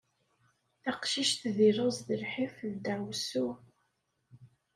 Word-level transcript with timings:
Taqcict 0.83 1.41
deg 1.57 1.73
laẓ 1.77 1.97
d 2.07 2.09
lḥif 2.23 2.55
d 2.71 2.73
ddaɛwessu. 2.75 3.47